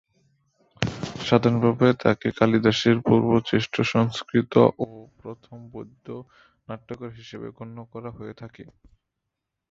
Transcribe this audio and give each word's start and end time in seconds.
সাধারণভাবে 1.21 1.87
তাকে 2.03 2.27
কালিদাসের 2.39 2.97
পূর্বে 3.01 3.37
শ্রেষ্ঠ 3.41 3.75
সংস্কৃত 3.93 4.53
ও 4.79 4.87
প্রথম 5.21 5.57
বৌদ্ধ 5.73 6.07
নাট্যকার 6.67 7.11
হিসেবে 7.19 7.47
গণ্য 7.57 7.77
করা 7.93 8.09
হয়ে 8.17 8.33
থাকে। 8.41 8.63